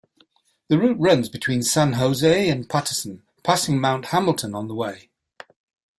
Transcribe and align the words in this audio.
The 0.67 0.79
route 0.79 0.99
runs 0.99 1.29
between 1.29 1.61
San 1.61 1.93
Jose 1.93 2.49
and 2.49 2.67
Patterson, 2.67 3.21
passing 3.43 3.79
Mount 3.79 4.05
Hamilton 4.05 4.55
on 4.55 4.67
the 4.67 4.73
way. 4.73 5.11